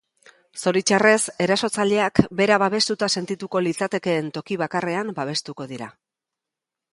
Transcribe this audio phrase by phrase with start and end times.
[0.61, 5.93] Zoritxarrez, erasotzaileak bera babestuta sentituko litzatekeen toki bakarrean babestuko dira.